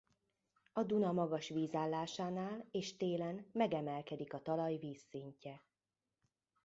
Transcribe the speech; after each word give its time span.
A 0.73 0.83
Duna 0.83 1.11
magas 1.11 1.47
vízállásánál 1.49 2.65
és 2.71 2.97
télen 2.97 3.45
megemelkedik 3.51 4.33
a 4.33 4.41
talaj 4.41 4.77
vízszintje. 4.77 5.61